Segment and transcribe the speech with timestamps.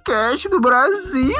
[0.00, 1.34] podcast do Brasil.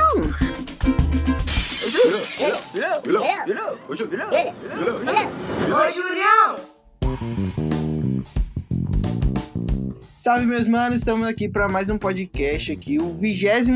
[10.13, 13.71] Salve meus manos, estamos aqui para mais um podcast aqui, o 27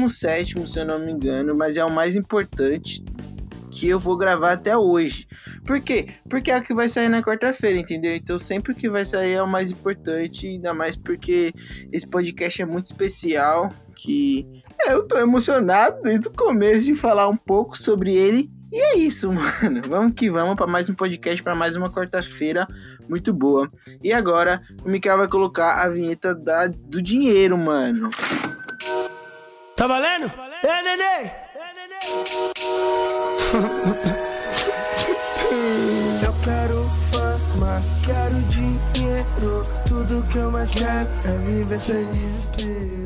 [0.68, 3.02] se eu não me engano, mas é o mais importante
[3.70, 5.26] que eu vou gravar até hoje.
[5.64, 6.08] Por quê?
[6.28, 8.14] Porque é o que vai sair na quarta-feira, entendeu?
[8.14, 11.52] Então sempre que vai sair é o mais importante, ainda mais porque
[11.90, 14.46] esse podcast é muito especial, que
[14.86, 18.50] eu tô emocionado desde o começo de falar um pouco sobre ele.
[18.72, 19.82] E é isso, mano.
[19.88, 22.66] Vamos que vamos para mais um podcast, para mais uma quarta-feira
[23.08, 23.70] muito boa.
[24.02, 28.10] E agora o Mikael vai colocar a vinheta da, do dinheiro, mano.
[29.76, 30.30] Tá valendo?
[30.62, 31.32] É, neném!
[36.22, 36.82] Eu quero
[37.12, 39.62] fama, quero dinheiro.
[39.86, 43.03] Tudo que eu mais quero é viver sem desespero.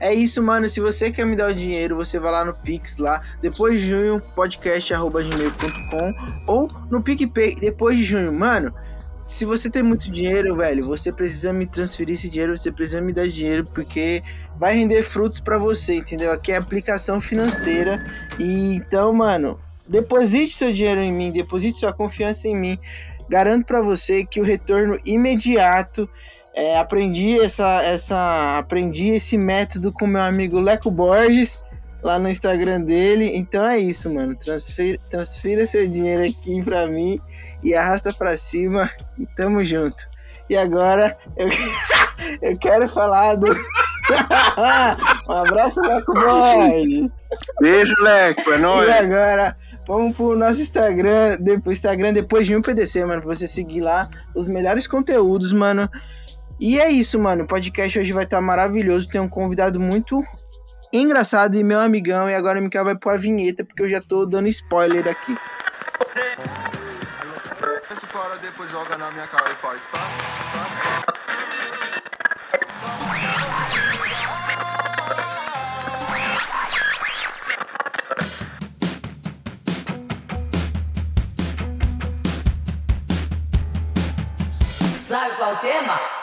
[0.00, 0.68] É isso, mano.
[0.68, 3.88] Se você quer me dar o dinheiro, você vai lá no Pix lá, depois de
[3.90, 6.12] junho, podcast.gmail.com
[6.46, 8.32] ou no PicPay depois de junho.
[8.32, 8.72] Mano,
[9.20, 13.12] se você tem muito dinheiro, velho, você precisa me transferir esse dinheiro, você precisa me
[13.12, 14.22] dar dinheiro, porque
[14.58, 16.32] vai render frutos pra você, entendeu?
[16.32, 18.02] Aqui é aplicação financeira.
[18.38, 22.78] E então, mano, deposite seu dinheiro em mim, deposite sua confiança em mim.
[23.28, 26.08] Garanto pra você que o retorno imediato
[26.60, 31.64] é, aprendi essa, essa, aprendi esse método com meu amigo Leco Borges
[32.02, 33.32] lá no Instagram dele.
[33.34, 34.34] Então é isso, mano.
[34.36, 37.18] Transfira, transfira seu dinheiro aqui pra mim
[37.62, 40.08] e arrasta pra cima e tamo junto.
[40.48, 41.48] E agora eu,
[42.50, 43.46] eu quero falar do.
[45.28, 47.12] um abraço, Leco Borges.
[47.60, 48.90] Beijo, Leco, é E nóis.
[48.90, 49.56] agora,
[49.86, 54.08] vamos pro nosso Instagram, depois, Instagram depois de um PDC, mano, pra você seguir lá
[54.34, 55.88] os melhores conteúdos, mano.
[56.60, 57.44] E é isso, mano.
[57.44, 59.08] O podcast hoje vai estar maravilhoso.
[59.08, 60.22] Tem um convidado muito
[60.92, 62.28] engraçado e meu amigão.
[62.28, 65.34] E agora o Mikael vai pôr a vinheta, porque eu já tô dando spoiler aqui.
[67.90, 70.00] Esse fora depois joga na minha cara e faz pá,
[70.52, 71.04] pá.
[84.98, 86.19] Sabe qual é o tema?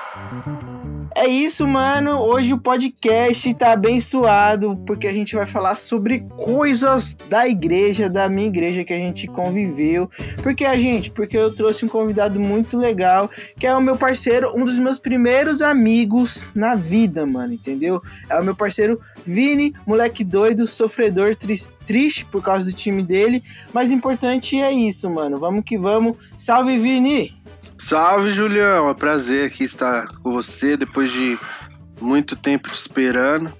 [1.19, 2.19] É isso, mano.
[2.19, 8.29] Hoje o podcast tá abençoado, porque a gente vai falar sobre coisas da igreja, da
[8.29, 10.11] minha igreja que a gente conviveu.
[10.43, 14.53] Porque a gente, porque eu trouxe um convidado muito legal, que é o meu parceiro,
[14.55, 17.99] um dos meus primeiros amigos na vida, mano, entendeu?
[18.29, 23.41] É o meu parceiro Vini, moleque doido, sofredor, tris- triste por causa do time dele,
[23.73, 25.39] mas importante é isso, mano.
[25.39, 26.15] Vamos que vamos.
[26.37, 27.33] Salve, Vini!
[27.79, 28.87] Salve, Julião.
[28.87, 31.37] É um prazer aqui estar com você depois de
[32.01, 33.55] muito tempo te esperando.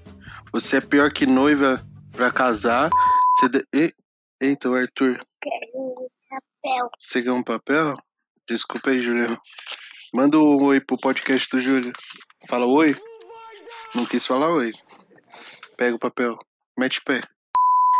[0.52, 2.90] Você é pior que noiva pra casar.
[3.34, 3.64] Você de...
[3.74, 3.94] E-
[4.40, 5.18] Eita, o Arthur.
[6.98, 7.96] Você ganhou um papel?
[8.48, 9.36] Desculpa aí, Julião.
[10.14, 11.92] Manda um oi pro podcast do Júlio.
[12.48, 12.96] Fala oi.
[13.94, 14.72] Não quis falar oi.
[15.76, 16.38] Pega o papel.
[16.78, 17.20] Mete pé.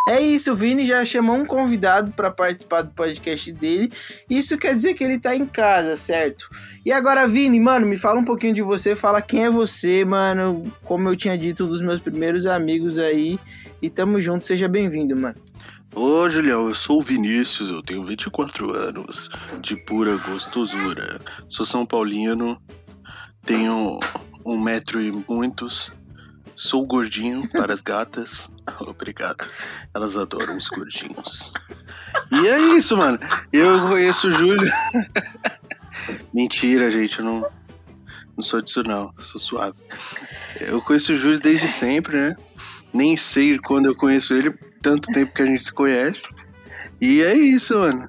[0.06, 3.92] É isso, o Vini já chamou um convidado para participar do podcast dele.
[4.28, 6.48] Isso quer dizer que ele tá em casa, certo?
[6.84, 10.72] E agora, Vini, mano, me fala um pouquinho de você, fala quem é você, mano.
[10.84, 13.38] Como eu tinha dito, um dos meus primeiros amigos aí.
[13.81, 15.36] E tamo junto, seja bem-vindo, mano.
[15.94, 19.28] Ô, Julião, eu sou o Vinícius, eu tenho 24 anos,
[19.60, 21.20] de pura gostosura.
[21.48, 22.60] Sou São Paulino,
[23.44, 23.98] tenho
[24.44, 25.91] um metro e muitos,
[26.59, 28.49] sou gordinho para as gatas.
[28.81, 29.47] Obrigado,
[29.95, 31.53] elas adoram os gordinhos.
[32.33, 33.19] E é isso, mano.
[33.53, 34.71] Eu conheço o Júlio.
[36.34, 37.41] Mentira, gente, eu não,
[38.37, 39.78] não sou disso não, eu sou suave.
[40.60, 42.37] Eu conheço o Júlio desde sempre, né?
[42.93, 44.51] Nem sei quando eu conheço ele,
[44.83, 46.27] tanto tempo que a gente se conhece.
[47.01, 48.09] E é isso, mano.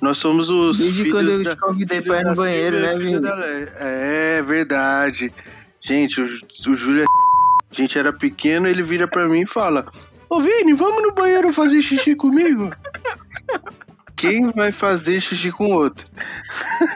[0.00, 2.94] Nós somos os Desde filhos quando eu da, te convidei pra ir no banheiro, né,
[2.94, 5.32] Le- É verdade.
[5.80, 7.06] Gente, o, o Júlio é...
[7.76, 9.84] A gente era pequeno, ele vira pra mim e fala:
[10.30, 12.72] Ô Vini, vamos no banheiro fazer xixi comigo?
[14.16, 16.08] Quem vai fazer xixi com o outro?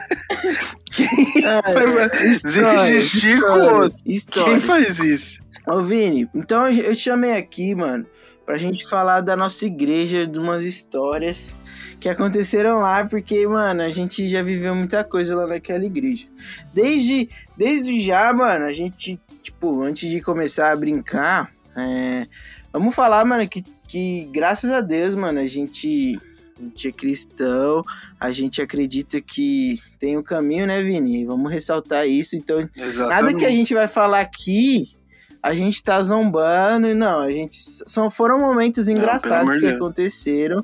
[0.91, 3.97] Quem vai fazer xixi com o outro?
[4.03, 4.59] Quem História.
[4.61, 5.43] faz isso?
[5.67, 8.07] Ô, Vini, então eu te chamei aqui, mano,
[8.43, 11.53] pra gente falar da nossa igreja, de umas histórias
[11.99, 16.25] que aconteceram lá, porque, mano, a gente já viveu muita coisa lá naquela igreja.
[16.73, 22.27] Desde, desde já, mano, a gente, tipo, antes de começar a brincar, é,
[22.71, 26.19] vamos falar, mano, que, que graças a Deus, mano, a gente,
[26.57, 27.83] a gente é cristão,
[28.19, 31.25] a gente acredita que tem o caminho, né, Vini?
[31.25, 32.69] Vamos ressaltar isso, então
[33.07, 34.95] Nada que a gente vai falar aqui
[35.43, 39.77] a gente tá zombando e não, a gente são foram momentos engraçados de que
[40.13, 40.63] Deus.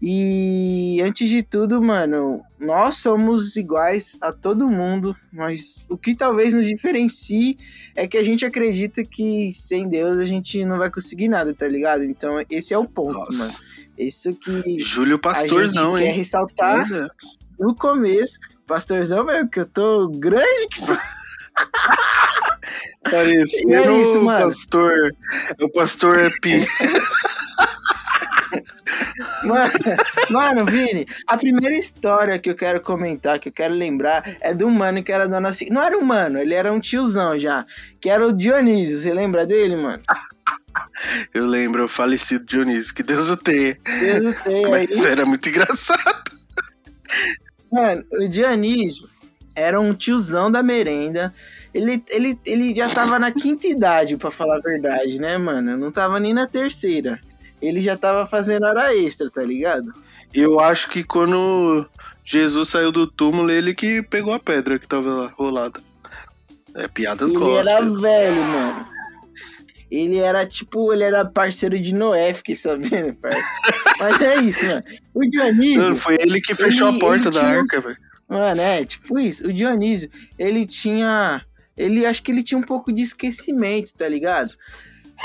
[0.00, 6.52] E antes de tudo, mano, nós somos iguais a todo mundo, mas o que talvez
[6.52, 7.56] nos diferencie
[7.96, 11.66] é que a gente acredita que sem Deus a gente não vai conseguir nada, tá
[11.66, 12.04] ligado?
[12.04, 13.38] Então esse é o ponto, Nossa.
[13.38, 13.54] mano.
[13.98, 16.12] Isso que Júlio a gente Pastorzão, quer hein?
[16.12, 17.08] ressaltar Meu
[17.58, 18.38] no começo.
[18.66, 20.96] Pastorzão mesmo, que eu tô grande que sou.
[23.02, 25.12] Parecendo é isso, o pastor.
[25.62, 26.66] O pastor Pi.
[29.44, 29.72] Mano,
[30.30, 34.70] mano, Vini, a primeira história que eu quero comentar, que eu quero lembrar, é um
[34.70, 35.64] mano que era da nossa.
[35.70, 37.64] Não era um mano, ele era um tiozão já.
[38.00, 38.98] Que era o Dionísio.
[38.98, 40.02] Você lembra dele, mano?
[41.32, 43.78] Eu lembro, o falecido Dionísio, que Deus o tenha.
[44.00, 44.88] Deus o tenha aí.
[44.90, 46.30] Mas era muito engraçado.
[47.70, 49.08] Mano, o Dionísio
[49.54, 51.34] era um tiozão da merenda.
[51.72, 55.76] Ele, ele, ele já tava na quinta idade, pra falar a verdade, né, mano?
[55.76, 57.20] Não tava nem na terceira.
[57.60, 59.92] Ele já tava fazendo hora extra, tá ligado?
[60.34, 61.88] Eu acho que quando
[62.24, 65.80] Jesus saiu do túmulo, ele que pegou a pedra que tava lá rolada.
[66.74, 67.74] É piadas Ele gospel.
[67.76, 68.86] era velho, mano.
[69.90, 73.16] Ele era tipo, ele era parceiro de Noé, fiquei sabendo.
[73.98, 74.82] Mas é isso, mano.
[75.14, 77.96] O Mano, Dionísio, foi ele que fechou ele- a porta da tinha arca, velho.
[78.28, 79.46] mano, é tipo isso.
[79.46, 81.40] O Dionísio, ele tinha.
[81.76, 84.52] Ele acho que ele tinha um pouco de esquecimento, tá ligado?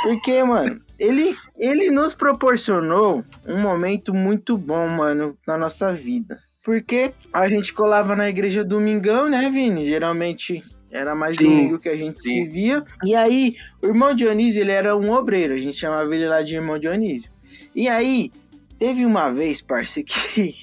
[0.03, 6.39] Porque, mano, ele, ele nos proporcionou um momento muito bom, mano, na nossa vida.
[6.63, 9.83] Porque a gente colava na igreja domingão, né, Vini?
[9.83, 12.47] Geralmente era mais Sim, domingo que a gente se sim.
[12.47, 12.83] via.
[13.03, 15.53] E aí, o irmão Dionísio, ele era um obreiro.
[15.53, 17.31] A gente chamava ele lá de irmão Dionísio.
[17.75, 18.31] E aí,
[18.77, 20.53] teve uma vez, parça, que,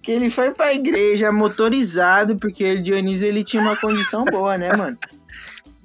[0.00, 4.74] que ele foi pra igreja motorizado, porque o Dionísio, ele tinha uma condição boa, né,
[4.74, 4.96] mano?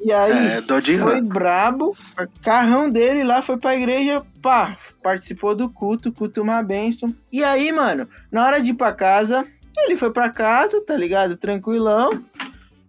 [0.03, 0.61] E aí, É,
[0.99, 6.61] foi brabo, o carrão dele lá foi pra igreja, pá, participou do culto, culto uma
[6.61, 7.13] bênção.
[7.31, 9.43] E aí, mano, na hora de ir pra casa,
[9.77, 11.37] ele foi pra casa, tá ligado?
[11.37, 12.09] Tranquilão.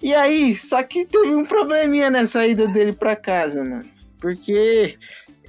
[0.03, 3.85] E aí, só que teve um probleminha nessa ida dele pra casa, mano.
[4.20, 4.99] Porque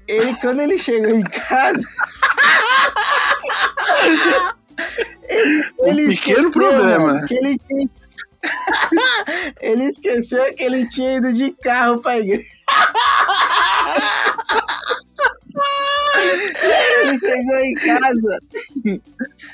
[0.07, 1.85] ele, quando ele chegou em casa.
[5.27, 6.99] ele, ele Um pequeno esqueceu, problema.
[7.13, 7.89] mano, que ele tinha
[9.61, 12.45] ele esqueceu que ele tinha ido de carro pra igreja.
[17.01, 18.39] Ele chegou em casa.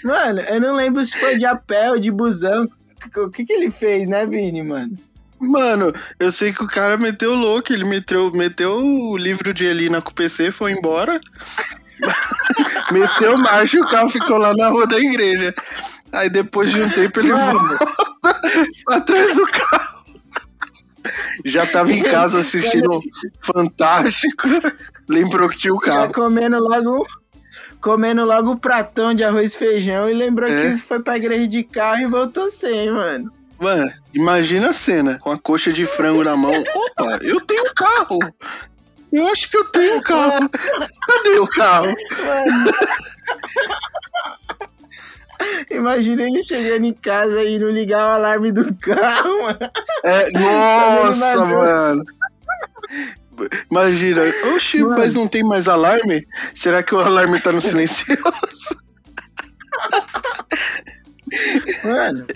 [0.04, 2.70] Mano, eu não lembro se foi de a pé ou de busão.
[3.18, 4.96] O que, que ele fez, né, Vini, mano?
[5.40, 10.02] Mano, eu sei que o cara meteu louco, ele meteu, meteu o livro de Elina
[10.02, 11.20] com o PC, foi embora.
[12.92, 15.54] meteu marcha e o carro ficou lá na rua da igreja.
[16.14, 17.60] Aí depois de um tempo ele Mano.
[17.60, 17.86] volta
[18.92, 20.04] atrás do carro.
[21.44, 23.02] Já tava em casa assistindo
[23.42, 24.48] Fantástico.
[25.10, 26.14] Lembrou que tinha o Tá carro.
[26.14, 27.06] comendo logo.
[27.82, 30.72] Comendo logo o pratão de arroz e feijão e lembrou É.
[30.72, 33.30] que foi pra igreja de carro e voltou sem, mano.
[33.60, 36.54] Mano, imagina a cena, com a coxa de frango na mão.
[36.54, 38.20] Opa, eu tenho um carro.
[39.12, 40.50] Eu acho que eu tenho um carro.
[40.50, 41.88] Cadê o carro?
[41.88, 42.72] Mano.
[45.70, 49.60] Imagina ele chegando em casa e não ligar o alarme do carro, mano.
[50.04, 52.04] É, nossa, mano.
[53.72, 54.22] Imagina,
[54.56, 54.96] oxi, Mano.
[54.98, 56.26] mas não tem mais alarme?
[56.54, 58.84] Será que o alarme tá no silencioso?
[61.84, 62.28] Mano.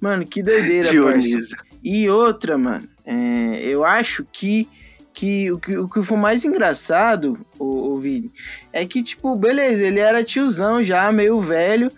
[0.00, 0.90] Mano, que doideira.
[0.90, 1.56] Dionísio.
[1.82, 4.68] E outra, mano, é, eu acho que,
[5.16, 8.30] que, o que o que foi mais engraçado, o, o Vini,
[8.70, 11.90] é que, tipo, beleza, ele era tiozão já, meio velho,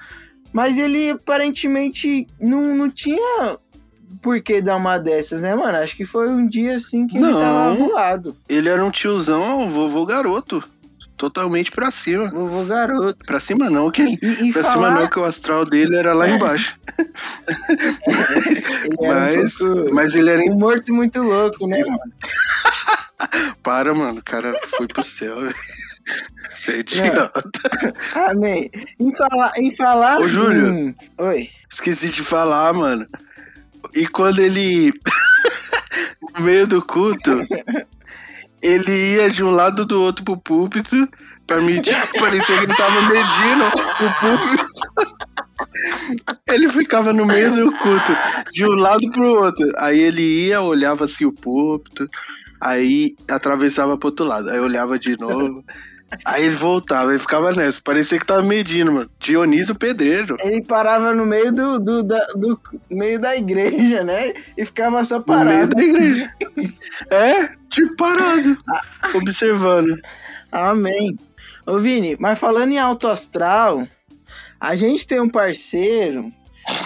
[0.53, 3.59] mas ele aparentemente não, não tinha
[4.23, 5.79] por que dar uma dessas, né, mano?
[5.79, 7.41] Acho que foi um dia assim que ele Não.
[7.41, 8.37] tava voado.
[8.49, 10.63] Ele era um tiozão, um vovô garoto.
[11.17, 12.31] Totalmente pra cima.
[12.31, 13.25] Vovô garoto.
[13.27, 14.15] Pra cima não, que E,
[14.49, 16.31] e pra cima falar, não, que o astral dele era lá É.
[16.37, 16.79] embaixo.
[18.07, 20.43] ele era um Mas, pouco- mas ele era.
[20.53, 22.13] um morto muito louco, né, mano?
[23.63, 25.55] Para, mano, o cara foi pro céu, velho.
[26.55, 27.43] Você é idiota.
[28.15, 28.71] Amém.
[28.99, 30.21] Em falar, em falar.
[30.21, 30.67] Ô, Júlio.
[30.69, 31.51] em- Oi.
[31.71, 33.07] Esqueci de falar, mano.
[33.95, 34.93] E quando ele.
[36.39, 37.47] no meio do culto,
[38.63, 41.09] ele ia de um lado do outro pro púlpito
[41.47, 41.95] pra medir.
[42.19, 44.69] Parecia que ele tava medindo o púlpito.
[46.49, 48.13] Ele ficava no meio do culto,
[48.53, 49.71] de um lado pro outro.
[49.77, 52.09] Aí ele ia, olhava assim o púlpito,
[52.61, 54.51] aí atravessava pro outro lado.
[54.51, 55.65] Aí olhava de novo.
[56.25, 57.83] Aí ele voltava, ele ficava nessa.
[57.83, 59.11] Parecia que tava medindo, mano.
[59.21, 60.37] Dionísio Pedreiro.
[60.41, 62.59] Ele parava no meio do, do, da, do
[62.91, 64.33] meio da igreja, né?
[64.57, 65.75] E ficava só No meio parado.
[65.75, 66.35] da igreja.
[67.11, 68.57] É, tipo parado.
[69.15, 70.01] Observando.
[70.51, 71.15] Amém.
[71.67, 73.87] Ô, Vini, mas falando em alto astral,
[74.59, 76.33] a gente tem um parceiro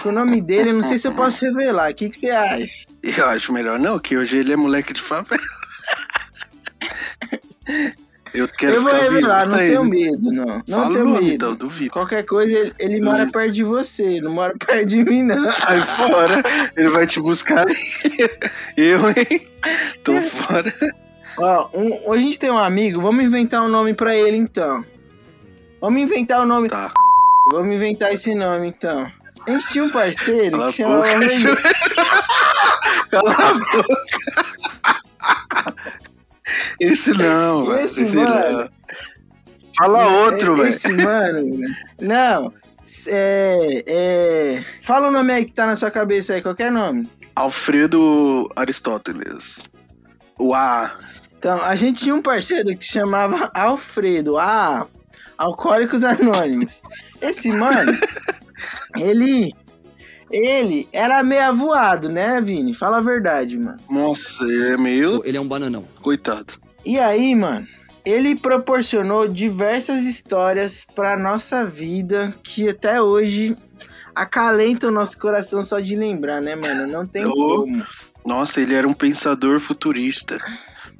[0.01, 1.91] que o nome dele, eu não sei se eu posso revelar.
[1.91, 2.85] O que, que você acha?
[3.01, 5.41] Eu acho melhor não, que hoje ele é moleque de favela.
[8.33, 10.45] Eu quero eu vou ficar revelar, vivo não tenho medo, não.
[10.67, 11.33] Não Fala tenho nome, medo.
[11.35, 11.91] então, duvido.
[11.91, 13.31] Qualquer coisa, ele, ele mora Duvido.
[13.31, 15.53] perto de você, não mora perto de mim, não.
[15.53, 16.41] Sai fora,
[16.75, 17.63] ele vai te buscar.
[18.75, 19.47] Eu, hein?
[20.03, 20.73] Tô fora.
[21.37, 24.83] Ó, um, a gente tem um amigo, vamos inventar um nome pra ele, então.
[25.79, 26.69] Vamos inventar o nome.
[26.69, 26.91] Tá.
[27.51, 29.11] Vamos inventar esse nome, então.
[29.45, 31.73] A gente tinha um parceiro Cala que chamava boca.
[33.11, 34.42] Cala a boca.
[36.83, 37.85] Esse não, velho.
[37.85, 38.57] Esse, Esse mano.
[38.57, 38.69] não.
[39.77, 40.69] Fala outro, velho.
[40.69, 41.59] Esse mano.
[41.99, 42.53] Não.
[43.07, 44.65] É, é.
[44.81, 47.09] Fala o nome aí que tá na sua cabeça aí, qualquer nome.
[47.35, 49.63] Alfredo Aristóteles.
[50.37, 50.97] O A.
[51.37, 54.87] Então, a gente tinha um parceiro que chamava Alfredo, ah,
[55.37, 56.81] Alcoólicos Anônimos.
[57.21, 57.91] Esse mano,
[58.97, 59.53] ele.
[60.31, 62.73] Ele era meio avoado, né, Vini?
[62.73, 63.77] Fala a verdade, mano.
[63.87, 65.21] Nossa, ele é meio.
[65.25, 65.85] Ele é um bananão.
[66.01, 66.62] Coitado.
[66.85, 67.67] E aí, mano,
[68.05, 73.55] ele proporcionou diversas histórias pra nossa vida que até hoje
[74.15, 76.85] acalentam o nosso coração só de lembrar, né, mano?
[76.91, 77.31] Não tem Ô.
[77.31, 77.85] como.
[78.25, 80.37] Nossa, ele era um pensador futurista.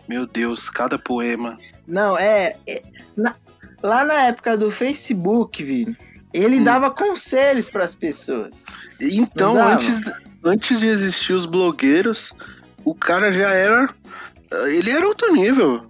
[0.07, 1.57] Meu Deus, cada poema.
[1.87, 2.55] Não, é.
[2.67, 2.81] é-
[3.15, 3.35] na-
[3.81, 5.95] lá na época do Facebook, Vini,
[6.33, 6.63] ele Hum.
[6.63, 8.51] dava conselhos pras pessoas.
[8.99, 10.01] Então, antes,
[10.43, 12.33] antes de existir os blogueiros,
[12.83, 13.89] o cara já era.
[14.67, 15.86] Ele era outro nível.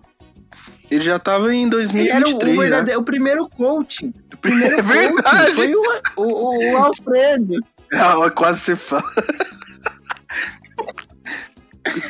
[0.91, 2.97] Ele já tava em Ele era o, 2023, né?
[2.97, 4.13] o primeiro coaching.
[4.33, 5.55] O primeiro É verdade.
[5.55, 5.81] foi o,
[6.17, 7.55] o, o- Alfredo.
[7.93, 9.03] Ah, quase você fala.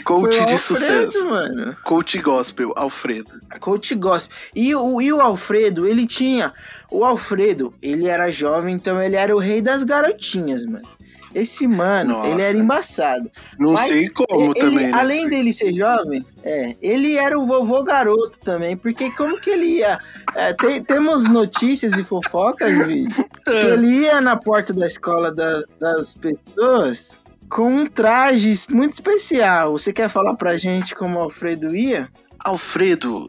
[0.04, 1.28] Coach de sucesso.
[1.28, 1.76] mano.
[1.84, 3.32] Coach gospel, Alfredo.
[3.60, 4.36] Coach gospel.
[4.56, 6.54] E o, e o Alfredo, ele tinha.
[6.92, 10.88] O Alfredo, ele era jovem, então ele era o rei das garotinhas, mano.
[11.34, 12.30] Esse mano, Nossa.
[12.30, 13.32] ele era embaçado.
[13.60, 14.94] Não Mas sei como ele, também, né?
[14.94, 19.66] Além dele ser jovem, é, ele era o vovô garoto também, porque como que ele
[19.80, 19.98] ia.
[20.36, 25.64] é, tem- temos notícias e fofocas, vídeo, que ele ia na porta da escola da-
[25.80, 29.74] das pessoas com um traje muito especial.
[29.74, 32.10] Você quer falar pra gente como o Alfredo ia?
[32.44, 33.28] Alfredo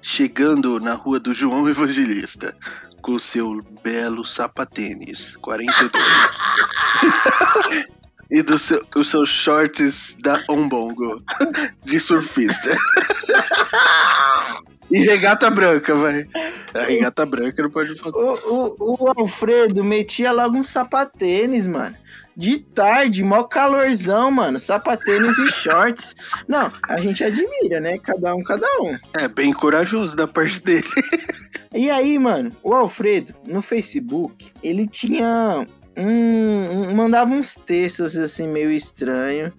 [0.00, 2.56] chegando na rua do João Evangelista
[3.02, 6.02] com seu belo sapatênis 42
[8.30, 11.22] e do seu, os seus shorts da Ombongo
[11.84, 12.74] de surfista
[14.92, 16.26] e regata branca, vai.
[16.74, 18.22] A regata branca não pode faltar.
[18.22, 21.96] O, o, o Alfredo metia logo um sapatênis, mano.
[22.36, 24.58] De tarde, mó calorzão, mano.
[24.58, 26.14] Sapatênis e shorts.
[26.48, 27.98] Não, a gente admira, né?
[27.98, 28.96] Cada um, cada um.
[29.18, 30.86] É bem corajoso da parte dele.
[31.74, 36.04] E aí, mano, o Alfredo, no Facebook, ele tinha um,
[36.90, 39.52] um- mandava uns textos assim meio estranho.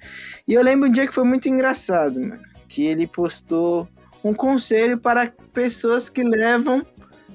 [0.48, 3.88] E eu lembro um dia que foi muito engraçado, mano, que ele postou
[4.24, 6.82] um conselho para pessoas que levam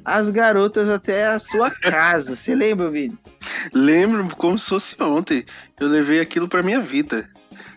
[0.09, 2.35] as garotas até a sua casa.
[2.35, 3.19] Você lembra, Vini?
[3.73, 5.45] Lembro como se fosse ontem.
[5.79, 7.29] Eu levei aquilo pra minha vida.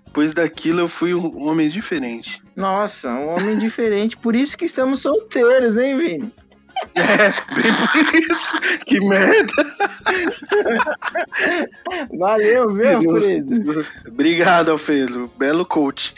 [0.05, 2.41] Depois daquilo eu fui um homem diferente.
[2.55, 4.17] Nossa, um homem diferente.
[4.17, 6.33] Por isso que estamos solteiros, hein, Vini?
[6.95, 8.59] É, bem por isso.
[8.85, 9.53] Que merda.
[12.17, 13.85] Valeu, viu, Alfredo?
[14.07, 15.31] Obrigado, Alfredo.
[15.37, 16.13] Belo coach.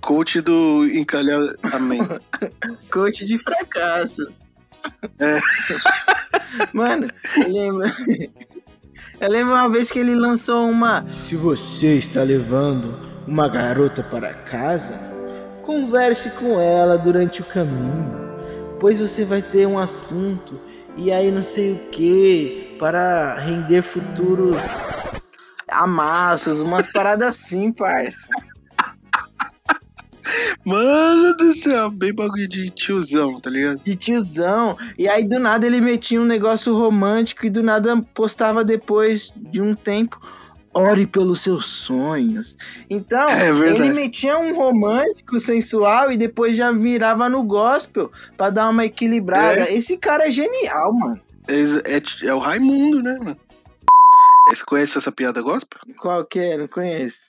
[0.00, 2.20] Coach do encalhamento.
[2.90, 4.43] Coach de fracassos.
[6.72, 7.92] Mano, eu lembro.
[9.20, 11.10] Eu lembro uma vez que ele lançou uma.
[11.12, 14.94] Se você está levando uma garota para casa,
[15.62, 18.12] converse com ela durante o caminho,
[18.78, 20.60] pois você vai ter um assunto
[20.96, 24.56] e aí não sei o que para render futuros
[25.68, 28.30] amassos, umas paradas assim, parça.
[30.64, 33.80] Mano do céu, bem bagulho de tiozão, tá ligado?
[33.84, 34.76] de tiozão.
[34.96, 39.60] E aí do nada ele metia um negócio romântico e do nada postava depois de
[39.60, 40.18] um tempo.
[40.76, 42.56] Ore pelos seus sonhos.
[42.90, 43.82] Então, É verdade.
[43.88, 49.70] ele metia um romântico sensual e depois já virava no gospel pra dar uma equilibrada.
[49.70, 51.20] Esse cara é genial, mano.
[51.46, 51.60] É,
[51.96, 53.36] é- é o Raimundo, né, mano?
[54.50, 55.78] É, Você conhece essa piada gospel?
[55.96, 56.56] Qual que é?
[56.56, 57.28] Não conheço.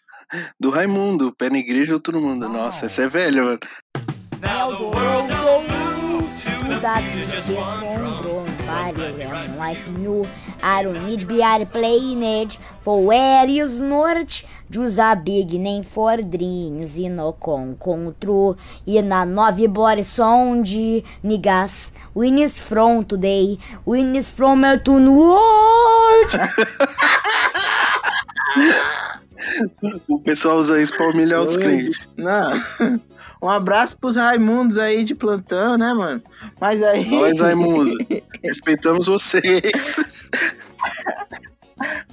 [0.59, 2.49] Do Raimundo, pé na igreja ou todo mundo.
[2.49, 3.59] Nossa, essa é velha, mano.
[4.41, 5.95] Now the world don't move
[8.65, 10.27] body and life new.
[10.61, 14.45] I don't need be are playing it for where is north.
[14.69, 18.57] Just a big name for dreams e no com control.
[18.85, 20.65] E na nove body sound
[21.23, 21.91] niggas.
[22.13, 23.57] Win is from today.
[23.85, 26.35] Win is from to north.
[30.07, 32.07] O pessoal usa isso pra humilhar os crentes.
[32.17, 32.53] Não.
[33.41, 36.21] Um abraço pros Raimundos aí de plantão, né, mano?
[36.59, 37.09] Mas aí.
[37.11, 37.95] Nós, Raimundo,
[38.43, 40.03] respeitamos vocês.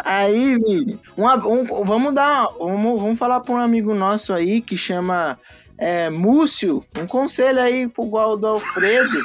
[0.05, 2.49] Aí, Vini, um, um- vamos dar.
[2.59, 5.39] Vamos, vamos falar pra um amigo nosso aí que chama
[5.79, 6.85] é, Múcio.
[6.99, 9.17] Um conselho aí pro igual do Alfredo.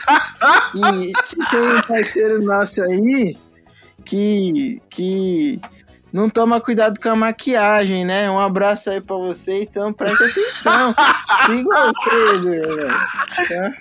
[0.75, 1.11] e
[1.49, 3.35] tem um parceiro nosso aí
[4.05, 4.81] que.
[4.89, 5.59] que
[6.17, 8.29] não toma cuidado com a maquiagem, né?
[8.29, 10.95] Um abraço aí pra você, então preste atenção.
[11.45, 12.87] Siga o velho.
[12.87, 13.73] Tá?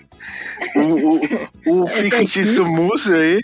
[0.76, 3.40] O, o, fictício Múcio aí.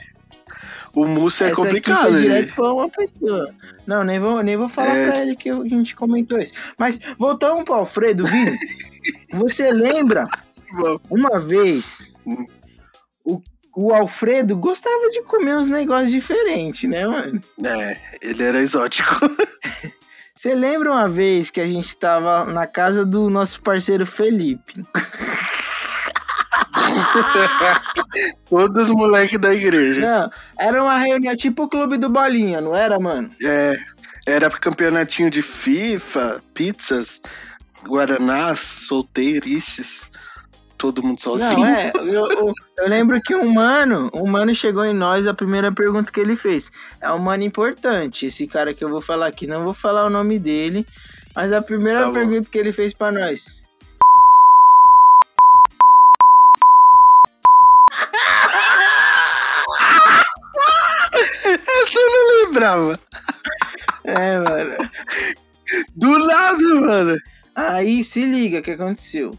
[0.95, 2.03] O Múcio é Essa aqui complicado.
[2.03, 2.23] foi Ele.
[2.23, 3.55] direto pra uma pessoa.
[3.87, 5.11] Não, nem vou, nem vou falar É.
[5.11, 6.53] pra ele que a gente comentou isso.
[6.77, 8.55] Mas voltando pro Alfredo, Vini.
[9.33, 10.27] você lembra
[11.09, 12.47] uma vez Hum.
[13.75, 17.41] O, Alfredo gostava de comer uns negócios diferentes, né, mano?
[17.65, 19.21] É, ele era exótico.
[20.35, 24.83] Você lembra uma vez que a gente tava na casa do nosso parceiro Felipe?
[28.49, 30.01] Todos os moleques da igreja.
[30.01, 33.31] Não, era uma reunião tipo o Clube do Bolinha, não era, mano?
[33.43, 33.77] É,
[34.27, 37.21] era campeonatinho de FIFA, pizzas,
[37.87, 40.11] guaranás, solteirices.
[40.83, 41.61] Todo mundo sozinho.
[41.61, 41.93] Não, é.
[41.95, 46.11] Eu, eu- eu lembro que um mano, um mano chegou em nós, a primeira pergunta
[46.11, 46.73] que ele fez.
[47.01, 50.11] É um mano importante, esse cara que eu vou falar aqui, não vou falar o
[50.11, 50.85] nome dele,
[51.37, 53.63] mas a primeira Tá pergunta que ele fez pra nós.
[61.13, 62.99] Essa eu não lembrava.
[64.05, 64.77] É, mano.
[65.97, 67.19] Do nada, mano.
[67.55, 69.31] Aí se liga o que aconteceu.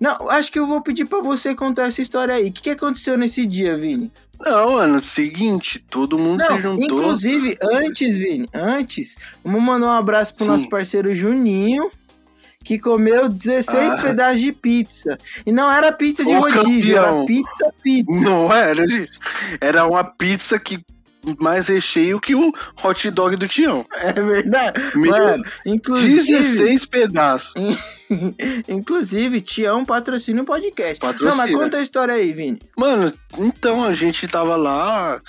[0.00, 2.48] Não, acho que eu vou pedir pra você contar essa história aí.
[2.48, 4.10] O que, que aconteceu nesse dia, Vini?
[4.40, 6.84] Não, mano, seguinte, todo mundo Não, se juntou.
[6.84, 10.50] inclusive, antes, Vini, antes, vamos mandar um abraço pro Sim.
[10.50, 11.90] nosso parceiro Juninho,
[12.64, 14.02] que comeu 16 Ah.
[14.02, 15.18] pedaços de pizza.
[15.44, 17.16] E não era pizza de Ô, rodízio, campeão.
[17.18, 18.20] era pizza pizza.
[18.20, 19.12] Não era, gente.
[19.60, 20.78] Era uma pizza que
[21.38, 22.52] mais recheio que o
[22.82, 23.84] hot dog do Tião.
[23.92, 24.80] É verdade.
[24.96, 27.54] Mano, inclusive, 16 pedaços.
[28.68, 31.02] inclusive, Tião patrocina o podcast.
[31.02, 31.58] Não, mas Patrocina.
[31.58, 32.58] conta a história aí, Vini.
[32.76, 35.20] Mano, então a gente tava lá.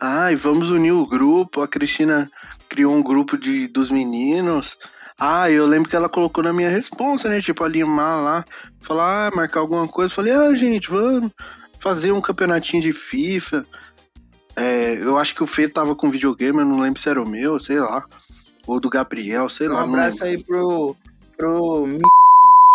[0.00, 1.62] Ai, vamos unir o grupo.
[1.62, 2.30] A Cristina
[2.68, 4.76] criou um grupo de, dos meninos.
[5.18, 7.42] Ah, eu lembro que ela colocou na minha responsa, né?
[7.42, 8.44] Tipo, alimar lá,
[8.80, 10.14] falar, ah, marcar alguma coisa.
[10.14, 11.30] Falei, ah, gente, vamos
[11.78, 13.66] fazer um campeonatinho de FIFA.
[14.60, 17.28] É, eu acho que o Fê tava com videogame, eu não lembro se era o
[17.28, 18.04] meu, sei lá.
[18.66, 19.86] Ou do Gabriel, sei Um lá.
[19.86, 20.94] não abraço aí pro,
[21.36, 21.88] pro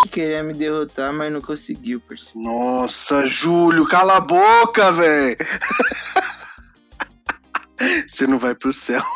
[0.04, 2.38] que queria me derrotar, mas não conseguiu, parceiro.
[2.40, 5.38] Nossa, Júlio, cala a boca, velho!
[8.08, 9.04] Você não vai pro céu.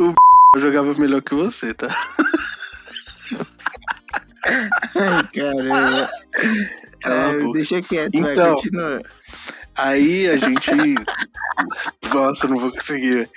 [0.00, 0.14] o
[0.56, 1.88] eu jogava melhor que você, tá?
[4.46, 6.10] Ai, caramba.
[7.02, 8.54] Cala É, deixa quieto, vai, Então.
[8.54, 9.02] continua.
[9.78, 10.70] Aí a gente.
[12.12, 13.14] Nossa, não vou conseguir.
[13.14, 13.30] velho.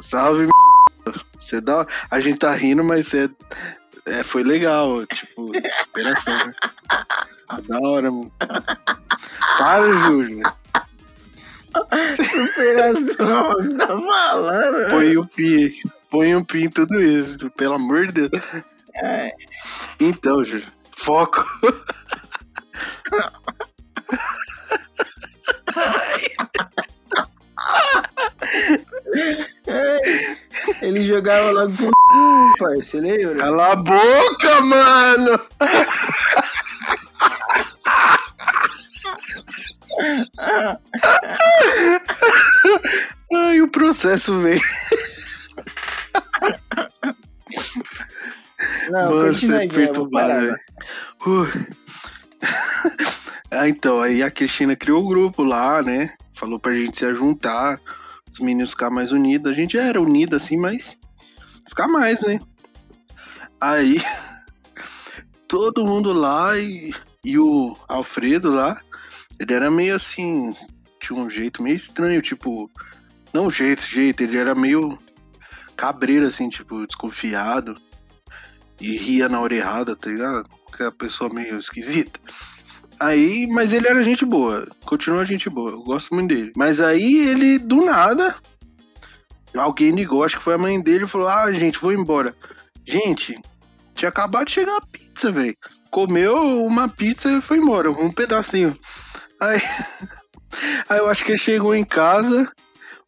[0.02, 0.50] Salve, m****.
[1.38, 1.86] Você dá.
[2.10, 3.28] A gente tá rindo, mas é,
[4.06, 5.06] é, foi legal.
[5.06, 6.54] Tipo, superação, né?
[7.68, 8.32] Da hora, mano.
[9.58, 10.42] Para, Júlio.
[12.16, 14.90] Superação, você tá falando?
[14.90, 15.80] Põe o pi.
[16.10, 18.42] Põe um pi em tudo isso, pelo amor de Deus.
[18.96, 19.32] É.
[20.00, 20.66] Então, Júlio,
[20.98, 21.44] foco.
[30.82, 33.36] Ele jogava logo com pai, você lembra?
[33.36, 35.40] Cala a boca, mano!
[43.34, 44.60] Ai, o processo veio.
[48.90, 50.67] Não, Mano, você é perturbado, velho.
[53.50, 56.14] Ah, então, aí a Cristina criou o grupo lá, né?
[56.34, 57.80] Falou pra gente se juntar,
[58.30, 59.50] os meninos ficar mais unidos.
[59.50, 60.96] A gente já era unido assim, mas
[61.66, 62.38] ficar mais, né?
[63.58, 64.02] Aí,
[65.48, 66.92] todo mundo lá e,
[67.24, 68.80] e o Alfredo lá,
[69.40, 70.54] ele era meio assim,
[71.00, 72.70] tinha um jeito meio estranho, tipo,
[73.32, 74.98] não jeito, jeito, ele era meio
[75.74, 77.80] cabreiro, assim, tipo, desconfiado.
[78.78, 80.57] e ria na hora errada, tá ligado?
[80.74, 82.20] Que é a pessoa meio esquisita.
[83.00, 86.52] Aí, mas ele era gente boa, continua gente boa, eu gosto muito dele.
[86.56, 88.34] Mas aí ele, do nada,
[89.54, 92.34] alguém ligou, acho que foi a mãe dele, falou: Ah, gente, vou embora.
[92.84, 93.40] Gente,
[93.94, 95.56] tinha acabado de chegar a pizza, velho.
[95.90, 98.76] Comeu uma pizza e foi embora, um pedacinho.
[99.40, 99.60] Aí,
[100.88, 102.50] aí eu acho que ele chegou em casa,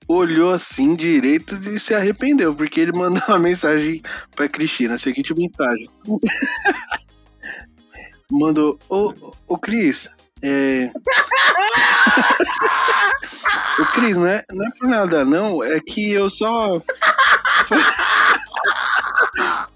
[0.07, 4.03] olhou assim direito e se arrependeu, porque ele mandou uma mensagem
[4.37, 5.89] pra Cristina, seguinte mensagem.
[8.31, 9.13] Mandou, ô,
[9.49, 10.09] ô Cris,
[10.43, 10.91] é.
[13.81, 16.81] ô Cris, não é, não é por nada, não, é que eu só.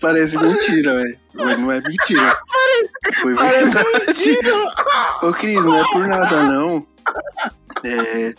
[0.01, 1.19] Parece mentira, velho.
[1.35, 2.39] Não é mentira.
[3.21, 4.53] Foi Parece mentira.
[5.23, 6.87] Ô, Cris, não é por nada, não.
[7.83, 8.35] É.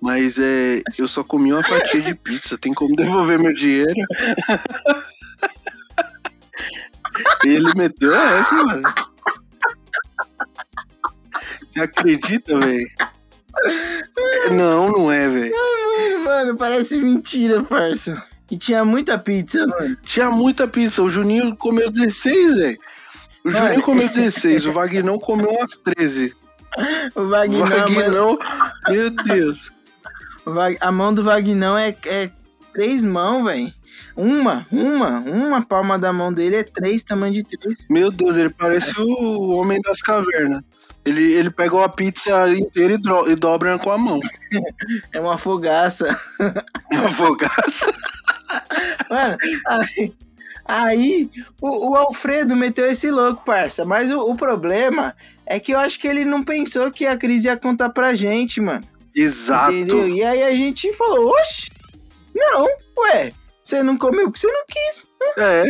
[0.00, 0.80] Mas é.
[0.96, 2.56] Eu só comi uma fatia de pizza.
[2.56, 3.92] Tem como devolver meu dinheiro?
[7.44, 8.94] Ele meteu essa, mano.
[11.70, 12.88] Você acredita, velho?
[14.52, 15.54] Não, não é, velho.
[16.24, 18.22] Mano, parece mentira, parça.
[18.50, 19.96] E tinha muita pizza, mano.
[20.02, 21.02] Tinha muita pizza.
[21.02, 22.78] O Juninho comeu 16, velho.
[23.44, 23.82] O Juninho Mano.
[23.82, 26.34] comeu 16, o Vagnão comeu umas 13.
[27.14, 28.38] O O Vagnão, mano, Vagnão,
[28.88, 29.70] meu Deus.
[30.80, 32.30] a mão do Vagnão é, é
[32.72, 33.72] três mãos, velho.
[34.16, 37.86] Uma, uma, uma palma da mão dele é três, tamanho de três.
[37.88, 40.62] Meu Deus, ele parece o Homem das Cavernas.
[41.04, 44.20] Ele, ele pegou a pizza inteira e, dro- e dobra com a mão.
[45.12, 46.18] É uma fogaça.
[46.92, 47.92] Uma fogaça.
[49.08, 49.36] Mano,
[49.66, 50.12] aí,
[50.64, 53.84] aí o, o Alfredo meteu esse louco, parça.
[53.84, 55.14] Mas o, o problema
[55.46, 58.60] é que eu acho que ele não pensou que a Cris ia contar pra gente,
[58.60, 58.82] mano.
[59.14, 59.72] Exato.
[59.72, 60.08] Entendeu?
[60.08, 61.70] E aí a gente falou, oxe,
[62.34, 62.66] não,
[62.98, 63.32] ué,
[63.62, 65.06] você não comeu porque você não quis.
[65.38, 65.64] É.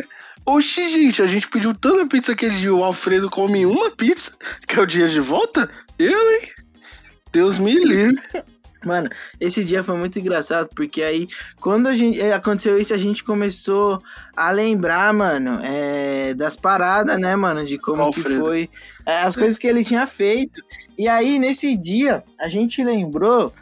[0.50, 2.74] Oxi, gente, a gente pediu tanta pizza aquele dia.
[2.74, 4.32] O Alfredo come uma pizza,
[4.66, 5.70] que é o dia de volta?
[5.96, 6.40] Eu, hein?
[7.32, 8.20] Deus me livre.
[8.84, 9.08] Mano,
[9.38, 11.28] esse dia foi muito engraçado, porque aí,
[11.60, 14.02] quando a gente, eh, aconteceu isso, a gente começou
[14.34, 18.70] a lembrar, mano, é, das paradas, né, mano, de como que foi,
[19.04, 20.62] é, as coisas que ele tinha feito.
[20.96, 23.52] E aí, nesse dia, a gente lembrou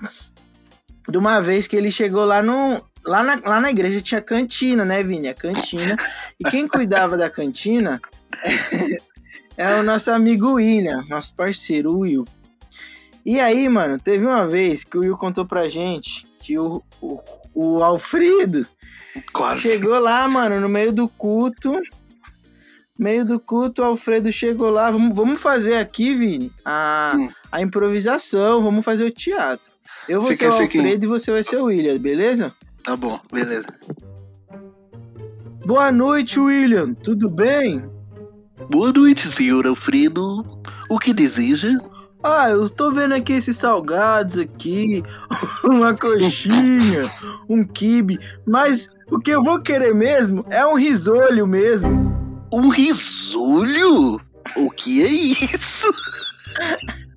[1.09, 2.81] de uma vez que ele chegou lá no...
[3.09, 5.29] Lá na, lá na igreja tinha cantina, né, Vini?
[5.29, 5.97] A cantina.
[6.39, 7.99] E quem cuidava da cantina
[9.57, 12.27] é o nosso amigo William, nosso parceiro Will.
[13.25, 17.21] E aí, mano, teve uma vez que o Will contou pra gente que o, o,
[17.55, 18.67] o Alfredo
[19.33, 19.63] Quase.
[19.63, 21.81] chegou lá, mano, no meio do culto.
[22.99, 24.91] Meio do culto, o Alfredo chegou lá.
[24.91, 27.29] Vamos, vamos fazer aqui, Vini, a, Hum.
[27.51, 28.61] a improvisação.
[28.61, 29.71] Vamos fazer o teatro.
[30.09, 30.63] Eu vou Você ser o quer ser?
[30.79, 32.55] Alfredo e você vai ser o William, beleza?
[32.89, 33.67] Tá bom, beleza.
[35.67, 36.95] Boa noite, William.
[36.95, 37.85] Tudo bem?
[38.71, 40.43] Boa noite, senhor Alfredo.
[40.89, 41.69] O que deseja?
[42.25, 45.03] Ah, eu estou vendo aqui esses salgados aqui,
[45.65, 47.13] uma coxinha,
[47.47, 51.91] um quibe, mas o que eu vou querer mesmo é um risolho mesmo.
[52.51, 54.19] Um risolho?
[54.57, 55.11] O que é
[55.55, 55.93] isso?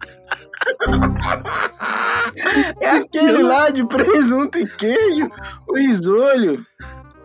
[2.79, 5.29] É aquele lá de presunto e queijo,
[5.67, 6.65] o risolho.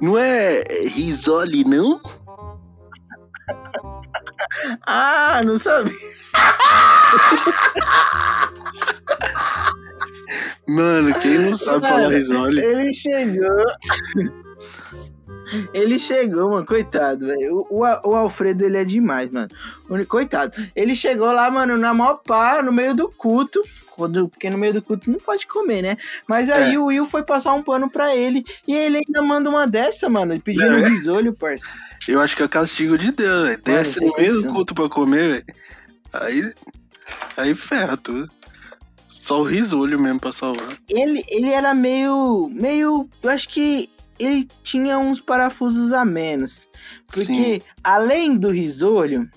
[0.00, 2.00] Não é risole, não?
[4.86, 5.94] Ah, não sabia.
[10.68, 12.60] Mano, quem não sabe falar Mano, risole?
[12.60, 13.64] Ele chegou.
[15.72, 17.66] Ele chegou, mano, coitado, velho.
[17.70, 19.48] O, o, o Alfredo, ele é demais, mano.
[20.08, 20.52] Coitado.
[20.74, 23.62] Ele chegou lá, mano, na maior pá, no meio do culto.
[23.90, 25.96] Quando, porque no meio do culto não pode comer, né?
[26.28, 26.78] Mas aí É.
[26.78, 28.44] o Will foi passar um pano pra ele.
[28.68, 30.38] E ele ainda manda uma dessa, mano.
[30.38, 30.72] Pedindo É.
[30.76, 31.74] um risolho, parça.
[32.06, 33.62] Eu acho que é castigo de Deus, velho.
[33.64, 35.44] Desce no meio do culto pra comer, velho.
[36.12, 36.52] Aí.
[37.38, 38.30] Aí ferra tudo.
[39.08, 40.68] Só o risolho mesmo pra salvar.
[40.90, 42.50] Ele, ele era meio.
[42.52, 43.08] meio.
[43.22, 46.68] Eu acho que ele tinha uns parafusos a menos.
[47.10, 49.28] Porque, além do risolho,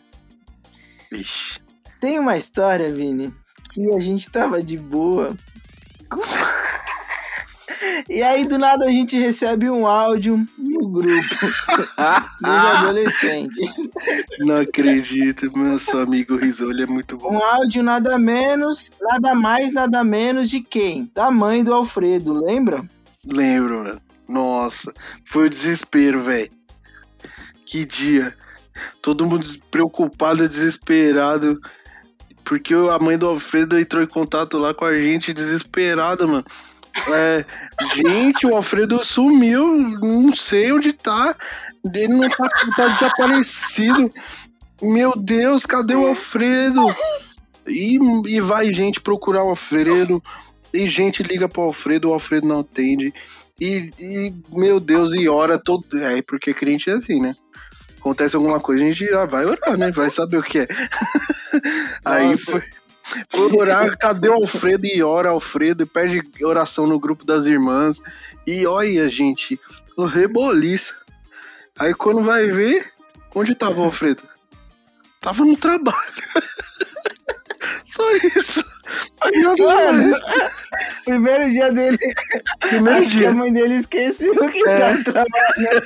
[1.11, 1.59] Vixe.
[1.99, 3.33] Tem uma história, Vini,
[3.71, 5.35] que a gente tava de boa.
[8.09, 11.07] E aí, do nada, a gente recebe um áudio no grupo
[12.41, 13.73] dos adolescentes.
[14.39, 17.35] Não acredito, meu seu amigo risolho é muito bom.
[17.35, 21.09] Um áudio nada menos, nada mais, nada menos de quem?
[21.13, 22.83] Da mãe do Alfredo, lembra?
[23.25, 24.01] Lembro, mano.
[24.29, 24.93] Nossa,
[25.25, 26.51] foi o desespero, velho.
[27.65, 28.35] Que dia.
[29.01, 31.59] Todo mundo preocupado, desesperado.
[32.43, 36.45] Porque a mãe do Alfredo entrou em contato lá com a gente, desesperada, mano.
[37.07, 37.45] É,
[37.95, 41.35] gente, o Alfredo sumiu, não sei onde tá.
[41.93, 44.11] Ele não tá, tá desaparecido.
[44.81, 46.85] Meu Deus, cadê o Alfredo?
[47.67, 50.21] E, e vai gente procurar o Alfredo.
[50.73, 53.13] E gente liga pro Alfredo, o Alfredo não atende.
[53.59, 55.85] E, e, meu Deus, e ora todo.
[55.97, 57.35] É, porque crente é assim, né?
[57.99, 59.91] Acontece alguma coisa, a gente já vai orar, né?
[59.91, 60.67] Vai saber o que é.
[62.05, 62.63] Aí foi,
[63.29, 64.85] foi orar, cadê o Alfredo?
[64.85, 68.01] E ora, Alfredo, e pede oração no grupo das irmãs.
[68.47, 69.59] E olha, gente,
[69.97, 70.93] o reboliça.
[71.77, 72.89] Aí quando vai ver,
[73.35, 74.23] onde tava o Alfredo?
[75.19, 75.97] Tava no trabalho.
[77.91, 78.63] Só isso.
[79.59, 80.15] Mano,
[81.05, 81.97] primeiro dia dele.
[82.59, 83.29] Primeiro acho que dia.
[83.29, 84.79] a mãe dele esqueceu que É.
[84.79, 85.85] tava trabalhando.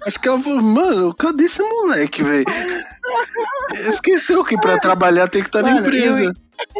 [0.06, 2.46] Acho que ela falou, mano, cadê esse moleque, velho?
[3.88, 6.32] Esqueceu que pra trabalhar tem que estar na Mano, empresa.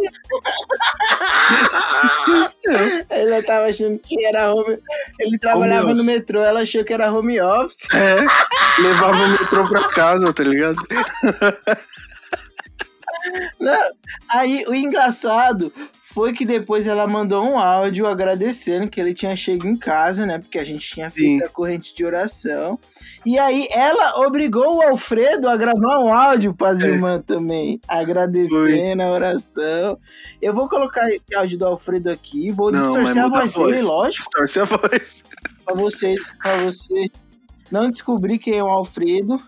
[2.05, 3.05] Esqueceu.
[3.11, 4.79] Ela tava achando que era home.
[5.19, 7.87] Ele trabalhava Home no metrô, ela achou que era home office.
[7.95, 8.17] É,
[8.83, 10.79] levava o metrô pra casa, tá ligado?
[13.59, 13.91] Não,
[14.31, 19.69] Aí o engraçado foi que depois ela mandou um áudio agradecendo que ele tinha chegado
[19.69, 20.39] em casa, né?
[20.39, 21.45] Porque a gente tinha feito Sim.
[21.45, 22.79] a corrente de oração.
[23.25, 26.89] E aí ela obrigou o Alfredo a gravar um áudio para as É.
[26.89, 29.99] irmãs também, agradecendo a oração.
[30.43, 33.53] Eu vou colocar esse áudio do Alfredo aqui, vou Não, distorcer a muda a voz,
[33.53, 33.71] voz.
[33.73, 35.23] dele, lógico, Distorce a voz.
[35.65, 37.07] para você, para você
[37.71, 39.41] não descobrir quem é o Alfredo.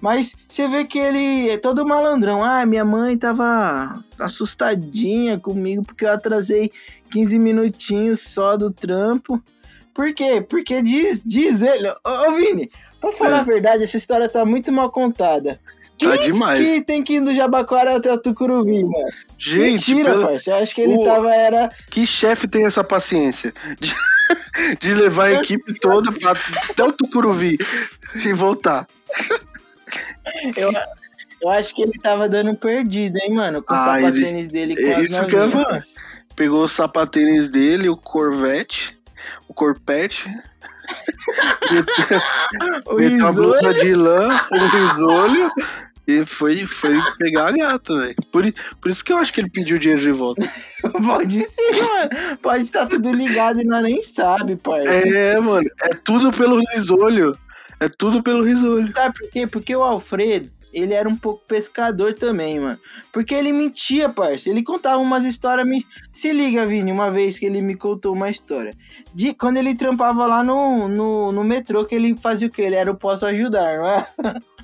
[0.00, 2.42] Mas você vê que ele é todo malandrão.
[2.44, 6.70] Ah, minha mãe tava assustadinha comigo porque eu atrasei
[7.10, 9.42] 15 minutinhos só do trampo.
[9.94, 10.40] Por quê?
[10.40, 11.88] Porque diz, diz ele.
[11.88, 13.40] Ô, ô Vini, pra falar É.
[13.40, 15.58] a verdade, essa história tá muito mal contada.
[15.98, 16.60] Tá Quem demais.
[16.64, 18.94] que tem que ir do Jabaquara até o Tucuruvi, mano?
[19.36, 20.50] Gente, Mentira, pelo- parça.
[20.52, 21.68] Eu acho que ele o- tava, era...
[21.90, 23.92] que chefe tem essa paciência de,
[24.80, 26.36] de levar a equipe toda pra,
[26.70, 27.58] até o Tucuruvi
[28.24, 28.86] e voltar?
[30.56, 30.72] Eu,
[31.42, 33.62] eu acho que ele tava dando perdido, hein, mano?
[33.62, 35.84] Com o Ah, ele- sapatênis dele com é isso que eu ia.
[36.36, 38.96] Pegou o sapatênis dele, o Corvette,
[39.48, 40.28] o Corpete,
[41.70, 42.20] meteu,
[42.86, 45.50] O meteu a blusa de lã, o risolho
[46.06, 48.14] e foi, foi pegar a gata, velho.
[48.32, 48.42] Por,
[48.80, 50.48] por isso que eu acho que ele pediu dinheiro de volta.
[51.04, 52.38] Pode ser, mano.
[52.40, 54.90] Pode estar tudo ligado e nós nem sabe, parça.
[54.90, 57.36] É, mano, é tudo pelo risolho.
[57.80, 58.92] É tudo pelo risolho.
[58.92, 59.46] Sabe por quê?
[59.46, 62.78] Porque o Alfredo, ele era um pouco pescador também, mano.
[63.12, 64.50] Porque ele mentia, parça.
[64.50, 65.66] Ele contava umas histórias.
[65.66, 65.86] Me...
[66.12, 68.72] Se liga, Vini, uma vez que ele me contou uma história.
[69.14, 72.62] De quando ele trampava lá no, no, no metrô, que ele fazia o quê?
[72.62, 74.06] Ele era o posso ajudar, não é?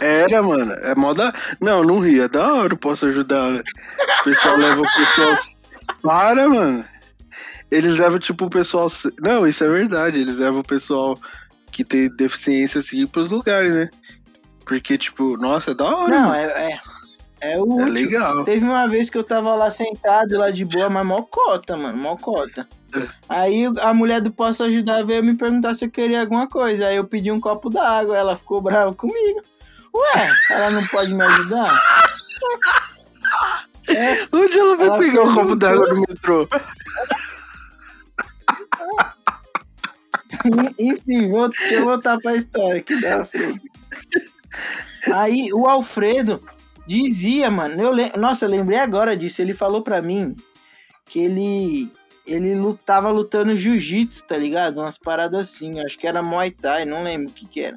[0.00, 0.72] Era, mano.
[0.72, 1.32] É moda.
[1.60, 2.24] Não, não ria.
[2.24, 3.62] É da hora, eu posso ajudar.
[4.20, 5.34] O pessoal leva o pessoal.
[6.02, 6.84] Para, mano.
[7.70, 8.88] Eles levam, tipo, o pessoal.
[9.20, 10.20] Não, isso é verdade.
[10.20, 11.18] Eles levam o pessoal
[11.76, 13.90] que tem deficiência, assim, pros lugares, né?
[14.64, 16.08] Porque, tipo, nossa, é da hora.
[16.08, 16.80] Não, é, é.
[17.38, 18.46] É o É legal.
[18.46, 21.98] Teve uma vez que eu tava lá sentado, lá de boa, mas mó cota, mano,
[21.98, 22.66] mó cota.
[22.94, 23.06] É.
[23.28, 26.86] Aí a mulher do Posso Ajudar veio me perguntar se eu queria alguma coisa.
[26.86, 29.42] Aí eu pedi um copo d'água, ela ficou brava comigo.
[29.94, 31.78] Ué, ela não pode me ajudar?
[33.88, 36.48] É, Onde ela vai Ela pegar o copo d'água no metrô?
[40.78, 43.60] enfim, vou, eu voltar pra história que da Alfredo.
[45.12, 46.40] Aí o Alfredo
[46.86, 49.40] dizia, mano, eu lem- nossa, eu lembrei agora disso.
[49.42, 50.34] Ele falou pra mim
[51.06, 51.90] que ele
[52.26, 54.78] ele lutava lutando jiu-jitsu, tá ligado?
[54.80, 57.76] Umas paradas assim, acho que era Muay Thai, não lembro o que que era.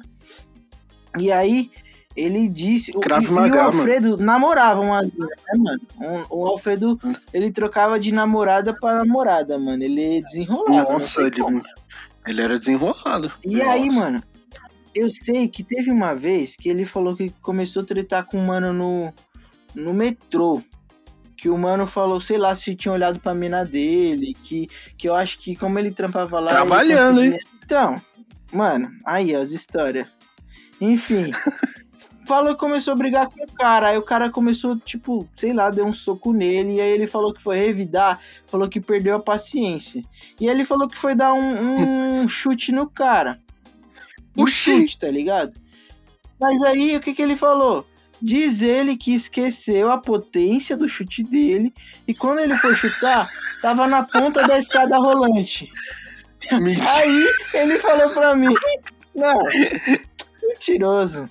[1.16, 1.70] E aí
[2.16, 5.08] ele disse, o, Krav e, e o Alfredo namorava uma, né,
[5.56, 5.80] mano?
[6.00, 6.98] Um- o Alfredo,
[7.32, 9.84] ele trocava de namorada pra namorada, mano.
[9.84, 10.94] Ele desenrolava.
[10.94, 11.62] Nossa, ele, como.
[12.30, 13.32] Ele era desenrolado.
[13.44, 14.00] E aí, Nossa.
[14.00, 14.22] mano,
[14.94, 18.46] eu sei que teve uma vez que ele falou que começou a tretar com um
[18.46, 19.12] mano no,
[19.74, 20.62] no metrô.
[21.36, 24.36] Que o mano falou, sei lá, se tinha olhado pra mina dele.
[24.44, 26.50] Que, que eu acho que como ele trampava lá.
[26.50, 28.02] Trabalhando, conseguia- Então,
[28.52, 30.06] mano, aí as histórias.
[30.80, 31.30] Enfim.
[32.30, 33.88] falou que começou a brigar com o cara.
[33.88, 36.76] Aí o cara começou, tipo, sei lá, deu um soco nele.
[36.76, 38.20] E aí ele falou que foi revidar.
[38.46, 40.00] Falou que perdeu a paciência.
[40.40, 43.40] E ele falou que foi dar um, um chute no cara.
[44.36, 44.78] Um Oxi.
[44.78, 45.54] chute, tá ligado?
[46.40, 47.84] Mas aí o que, que ele falou?
[48.22, 51.74] Diz ele que esqueceu a potência do chute dele.
[52.06, 53.28] E quando ele foi chutar,
[53.60, 55.68] tava na ponta da escada rolante.
[56.52, 56.92] Mentira.
[56.94, 58.54] Aí ele falou pra mim:
[59.16, 59.36] Não,
[60.48, 61.28] mentiroso.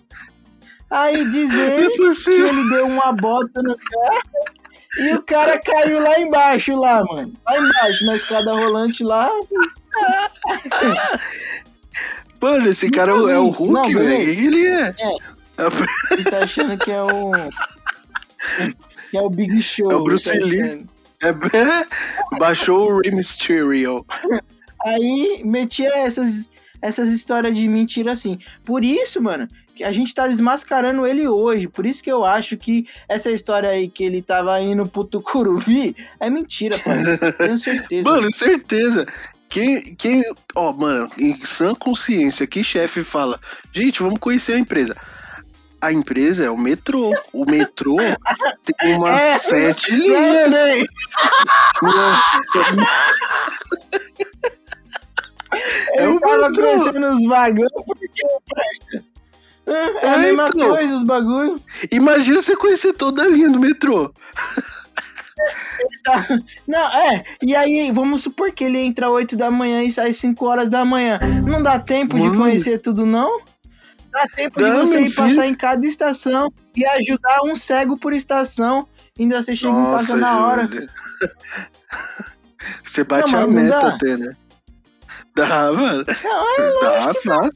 [0.92, 4.22] Aí diz Não é que ele deu uma bota no cara
[4.98, 7.32] e o cara caiu lá embaixo, lá, mano.
[7.46, 9.30] Lá embaixo, na escada rolante lá.
[12.42, 14.32] Mano, esse cara é o- é o Hulk, velho.
[14.32, 14.96] O que ele é?
[14.98, 15.18] É.
[16.14, 17.32] Ele tá achando que é o.
[19.12, 19.92] Que é o Big Show.
[19.92, 20.62] É o Bruce tá Lee.
[20.62, 20.90] achando.
[21.22, 24.06] É, baixou o Rey Mysterio.
[24.86, 26.50] Aí metia essas,
[26.82, 28.40] essas histórias de mentira assim.
[28.64, 29.46] Por isso, mano,
[29.84, 31.68] a gente tá desmascarando ele hoje.
[31.68, 35.96] Por isso que eu acho que essa história aí que ele tava indo pro Tucuruvi
[36.20, 37.34] é mentira, parceiro.
[37.38, 38.10] Tenho certeza.
[38.10, 39.06] Mano, certeza.
[39.48, 40.24] Quem, quem,
[40.56, 43.40] ó, mano, em sã consciência, que chefe fala,
[43.74, 44.96] gente, vamos conhecer a empresa.
[45.82, 47.14] A empresa é o metrô.
[47.34, 47.96] O metrô
[48.78, 50.54] tem umas É, sete É, linhas.
[55.96, 56.64] É tava metrô.
[56.64, 58.08] conhecendo os bagulhos porque.
[59.70, 60.70] É, é a É, mesma então.
[60.70, 61.62] coisa, os bagulhos.
[61.92, 64.14] Imagina você conhecer toda a linha do metrô.
[66.04, 66.28] Tá.
[66.68, 67.24] Não, é.
[67.42, 70.84] E aí, vamos supor que ele entra 8 da manhã e sai 5 horas da
[70.84, 71.20] manhã.
[71.46, 72.38] Não dá tempo de Mano.
[72.38, 73.42] conhecer tudo, não?
[74.12, 78.88] Dá tempo de você ir passar em cada estação e ajudar um cego por estação.
[79.20, 80.68] Ainda você chega e passa na hora.
[82.84, 84.32] Você bate Não, a meta até, né?
[85.36, 86.04] Dá, mano.
[86.24, 87.52] Não, é, Dá fácil.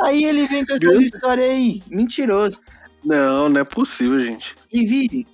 [0.00, 1.82] Aí ele vem com essas histórias aí.
[1.88, 2.60] Mentiroso.
[3.04, 4.54] Não, não é possível, gente.
[4.72, 5.26] E Vini,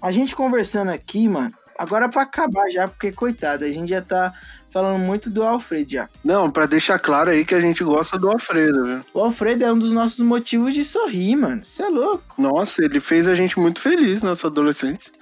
[0.00, 4.34] a gente conversando aqui, mano, agora pra acabar já, porque coitado, a gente já tá
[4.70, 6.08] falando muito do Alfredo já.
[6.24, 9.00] Não, pra deixar claro aí que a gente gosta do Alfredo, viu?
[9.14, 11.64] O Alfredo é um dos nossos motivos de sorrir, mano.
[11.64, 12.34] Você é louco.
[12.36, 15.12] Nossa, ele fez a gente muito feliz nossa adolescência.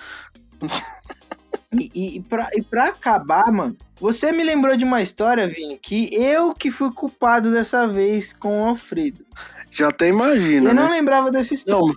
[1.75, 5.79] E, e, e, pra, e pra acabar, mano, você me lembrou de uma história, Vini,
[5.79, 9.25] que eu que fui culpado dessa vez com o Alfredo.
[9.71, 10.91] Já até imagina, eu não né?
[10.97, 11.81] lembrava dessa história.
[11.87, 11.95] Não,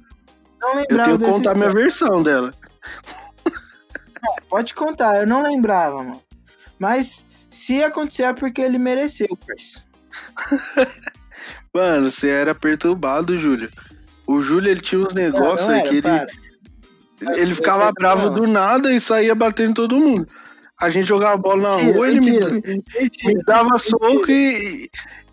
[0.62, 1.84] Não, eu lembrava tenho que contar minha história.
[1.84, 2.54] versão dela.
[4.50, 6.22] Pode contar, eu não lembrava, mano.
[6.80, 9.84] Mas se acontecer é porque ele mereceu, parceiro.
[11.74, 13.70] Mano, você era perturbado, Júlio.
[14.26, 16.26] O Júlio, ele tinha uns negócios Não que ele, para.
[17.36, 18.34] ele ficava eu- bravo não.
[18.34, 20.28] do nada e saía batendo todo mundo.
[20.82, 23.42] A gente jogava bola na Mentira, rua, ele me, mentira, me mentira.
[23.48, 24.90] dava soco e,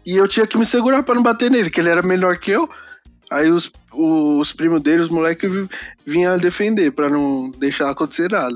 [0.06, 2.50] e eu tinha que me segurar pra não bater nele, que ele era melhor que
[2.52, 2.68] eu.
[3.30, 5.68] Aí os, os primos dele, os moleques, vi-
[6.06, 8.54] vinham defender pra não deixar acontecer nada.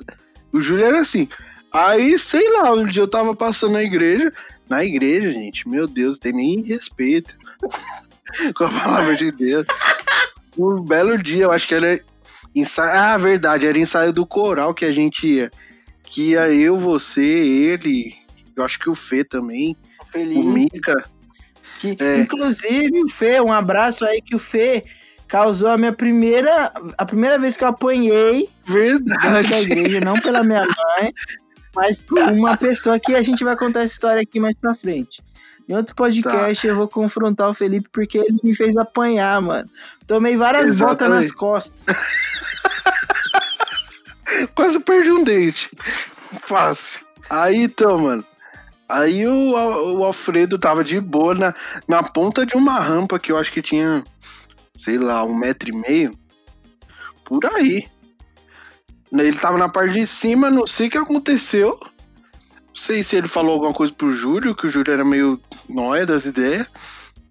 [0.53, 1.29] O Júlio era assim.
[1.73, 4.33] Aí, sei lá, um dia eu tava passando na igreja.
[4.69, 7.35] Na igreja, gente, meu Deus, tem nem respeito
[8.55, 9.67] com a palavra de Deus.
[10.57, 12.01] Um belo dia, eu acho que era
[12.55, 12.91] ensaio.
[12.99, 15.51] Ah, verdade, era ensaio do coral que a gente ia.
[16.07, 18.15] Que ia eu, você, ele,
[18.57, 19.77] eu acho que o Fê também,
[20.11, 20.39] Feliz.
[20.39, 21.05] o Mika.
[21.81, 22.21] Que, É.
[22.21, 24.83] Inclusive, o Fê, um abraço aí que o Fê
[25.29, 26.73] causou a minha primeira.
[26.97, 29.63] A primeira vez que eu apanhei dentro da Verdade.
[29.73, 31.13] igreja, não pela minha mãe,
[31.75, 35.23] mas por uma pessoa que a gente vai contar essa história aqui mais pra frente.
[35.69, 36.73] Em outro podcast Tá.
[36.73, 39.69] eu vou confrontar o Felipe porque ele me fez apanhar, mano.
[40.07, 41.35] Tomei várias botas nas Exatamente.
[41.35, 41.75] costas.
[44.55, 45.71] Quase perdi um dente.
[46.43, 47.07] Fácil.
[47.29, 48.25] Aí então, mano.
[48.89, 51.55] Aí o, o Alfredo tava de boa na,
[51.89, 54.05] na ponta de uma rampa que eu acho que tinha,
[54.77, 56.17] sei lá, um metro e meio.
[57.25, 57.89] Por aí.
[59.13, 61.79] Ele tava na parte de cima, não sei o que aconteceu.
[61.81, 66.07] Não sei se ele falou alguma coisa pro Júlio, que o Júlio era meio nóia
[66.07, 66.69] das ideias.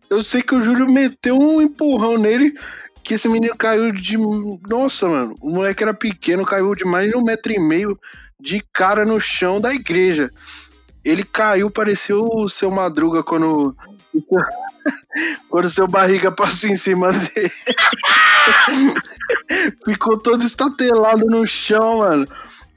[0.10, 2.58] Eu sei que o Júlio meteu um empurrão nele,
[3.06, 4.18] que esse menino caiu de.
[4.68, 7.98] Nossa, mano, o moleque era pequeno, caiu de mais de um metro e meio
[8.40, 10.32] de cara no chão da igreja.
[11.04, 13.76] Ele caiu, pareceu o seu Madruga quando.
[15.50, 17.52] Quando seu barriga passa em cima dele.
[19.84, 22.28] Ficou todo estatelado no chão, mano.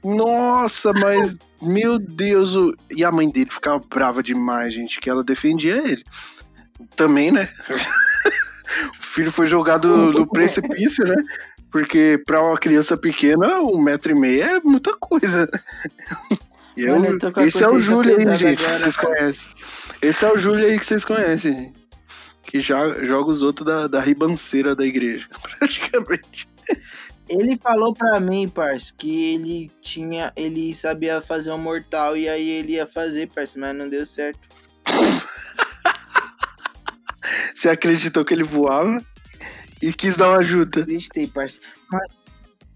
[0.03, 1.37] Nossa, mas.
[1.61, 2.55] Meu Deus.
[2.55, 2.75] O...
[2.89, 6.03] E a mãe dele ficava brava demais, gente, que ela defendia ele.
[6.95, 7.49] Também, né?
[8.99, 11.15] o filho foi jogado no precipício, né?
[11.71, 15.47] Porque pra uma criança pequena, um metro e meio é muita coisa.
[16.77, 18.79] E eu- Mano, eu tô com a esse é o Júlio aí, gente, que agora,
[18.79, 19.15] vocês cara.
[19.17, 19.51] conhecem.
[20.01, 21.73] Esse é o Júlio aí que vocês conhecem, gente.
[22.43, 25.27] Que já joga os outros da, da ribanceira da igreja,
[25.59, 26.47] praticamente.
[27.27, 30.31] Ele falou pra mim, parça, que ele tinha.
[30.37, 34.39] Ele sabia fazer um mortal e aí ele ia fazer, parça, mas não deu certo.
[37.53, 39.01] Você acreditou que ele voava
[39.81, 40.81] e quis dar uma ajuda.
[40.81, 41.59] Acreditei, parça.
[41.91, 42.03] Mas,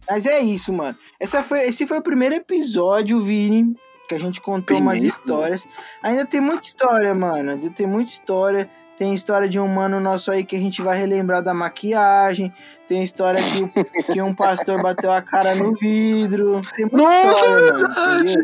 [0.10, 0.98] mas é isso, mano.
[1.20, 3.76] Essa foi, esse foi o primeiro episódio, Vini,
[4.08, 5.18] que a gente contou umas Primeiro?
[5.18, 5.66] histórias.
[6.02, 7.52] Ainda tem muita história, mano.
[7.52, 8.70] Ainda tem muita história.
[8.98, 12.54] Tem história de um mano nosso aí que a gente vai relembrar da maquiagem.
[12.88, 13.74] Tem história que, o-
[14.14, 16.62] que um pastor bateu a cara no vidro.
[16.76, 18.44] Tem muita Nossa, história, é verdade.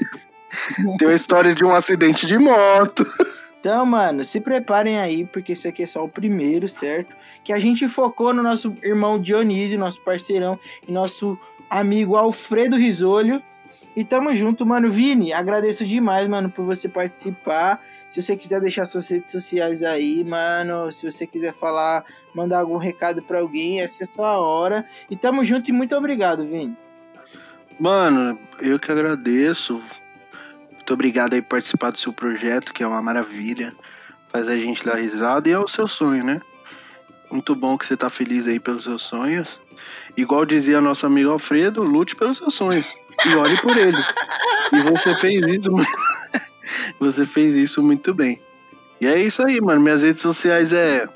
[0.97, 3.05] Tem a história de um acidente de moto.
[3.59, 7.13] Então, mano, se preparem aí, porque isso aqui é só o primeiro, certo?
[7.43, 10.57] Que a gente focou no nosso irmão Dionísio, nosso parceirão,
[10.87, 11.37] e nosso
[11.69, 13.43] amigo Alfredo Risolho.
[13.95, 14.89] E tamo junto, mano.
[14.89, 17.81] Vini, agradeço demais, mano, por você participar.
[18.09, 22.77] Se você quiser deixar suas redes sociais aí, mano, se você quiser falar, mandar algum
[22.77, 24.85] recado pra alguém, essa é a sua hora.
[25.09, 26.77] E tamo junto e muito obrigado, Vini.
[27.77, 29.81] Mano, eu que agradeço.
[30.89, 33.75] Muito obrigado aí por participar do seu projeto, que é uma maravilha.
[34.31, 36.41] Faz a gente dar risada e é o seu sonho, né?
[37.31, 39.61] Muito bom que você tá feliz aí pelos seus sonhos.
[40.17, 42.91] Igual dizia nosso amigo Alfredo, lute pelos seus sonhos.
[43.23, 44.03] E olhe por ele.
[44.73, 45.69] E você fez isso.
[46.99, 48.41] você fez isso muito bem.
[48.99, 49.81] E é isso aí, mano.
[49.81, 51.07] Minhas redes sociais é.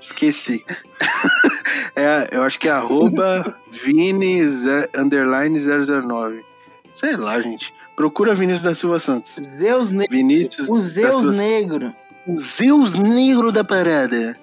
[0.00, 0.66] Esqueci.
[1.94, 6.44] é, eu acho que é arroba Vini ze- underline 009.
[6.92, 7.72] Sei lá, gente.
[8.00, 9.34] Procura Vinícius da Silva Santos.
[9.44, 10.16] Zeus Negro.
[10.16, 11.94] Vinícius O Zeus Negro.
[12.26, 14.38] o Zeus negro da parada.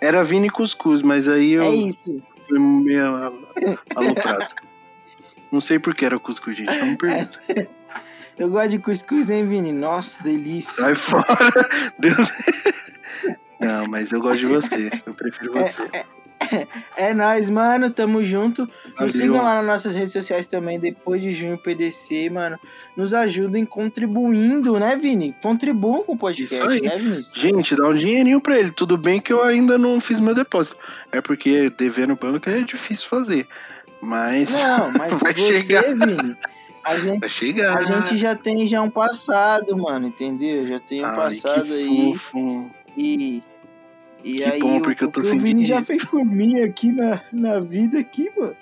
[0.00, 2.22] Era Vini Cuscuz, mas aí eu É isso.
[2.48, 3.04] fui meio
[3.96, 4.54] aloprado.
[5.50, 6.78] Não sei por que era cuscuz, gente.
[6.78, 7.40] Não me pergunta.
[8.38, 9.72] Eu gosto de cuscuz, hein, Vini?
[9.72, 10.72] Nossa, delícia.
[10.84, 11.24] Sai fora.
[11.98, 12.28] Deus.
[13.58, 14.90] Não, mas eu gosto de você.
[15.04, 15.82] Eu prefiro você.
[15.92, 16.04] É
[17.14, 17.90] nóis, mano.
[17.90, 18.62] Tamo junto.
[18.62, 19.10] Nos Valeu.
[19.12, 22.58] sigam lá nas nossas redes sociais também, depois de junho PDC, mano.
[22.96, 25.34] Nos ajudem contribuindo, né, Vini?
[25.42, 27.32] Contribuam com o podcast, né, Vinícius?
[27.34, 28.70] Gente, dá um dinheirinho pra ele.
[28.70, 30.76] Tudo bem que eu ainda não fiz meu depósito.
[31.10, 33.46] É porque dever no banco é difícil fazer.
[34.00, 35.82] Mas Não, mas Vai você, chegar.
[35.82, 36.36] Vini,
[36.84, 37.78] a gente, vai chegar.
[37.78, 40.66] a gente já tem já um passado, mano, entendeu?
[40.66, 42.12] Já tem um Ai, passado aí.
[42.16, 42.70] fofo.
[42.96, 43.42] E,
[44.24, 46.04] e Que aí, bom, o- porque eu o tô que o sem Vini já fez
[46.04, 48.56] por mim aqui na, na vida, aqui, mano.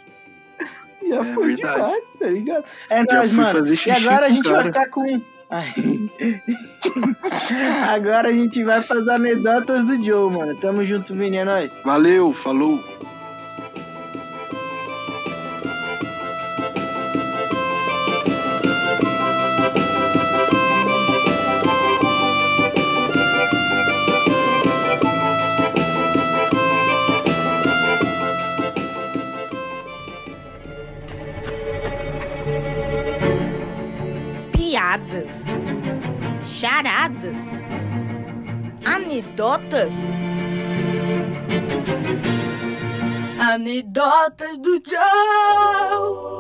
[1.08, 1.74] Já É foi verdade.
[1.76, 2.64] demais, tá ligado?
[2.90, 3.58] É Já nóis, mano.
[3.60, 4.64] fazer E agora a o gente vai cara.
[4.66, 5.20] ficar com.
[7.88, 10.54] Agora a gente vai as anedotas do Joe, mano.
[10.60, 11.72] Tamo junto, Vini, é nóis.
[11.84, 12.78] Valeu, falou.
[34.90, 35.44] Piadas,
[36.42, 37.50] charadas,
[38.84, 39.94] anedotas.
[43.38, 46.30] Anedotas do Joe.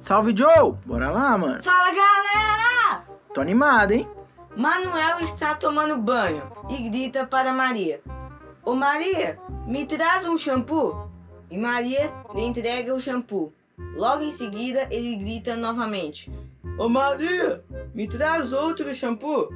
[0.00, 0.74] Salve, Joe!
[0.86, 1.62] Bora lá, mano.
[1.62, 3.04] Fala galera!
[3.34, 4.08] Tô animado, hein?
[4.56, 8.00] Manuel está tomando banho e grita para Maria:
[8.64, 9.38] Ô Maria,
[9.70, 11.08] me traz um shampoo?
[11.48, 13.54] E Maria lhe entrega o shampoo.
[13.94, 16.28] Logo em seguida, ele grita novamente:
[16.76, 17.64] Ô Maria,
[17.94, 19.48] me traz outro shampoo?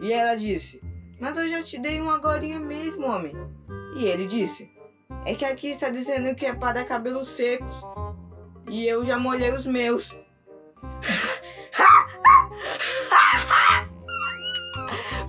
[0.00, 0.80] E ela disse:
[1.20, 3.36] Mas eu já te dei um agorinha mesmo, homem.
[3.96, 4.66] E ele disse:
[5.26, 7.84] É que aqui está dizendo que é para cabelos secos.
[8.68, 10.08] E eu já molhei os meus.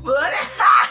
[0.01, 0.38] Bora!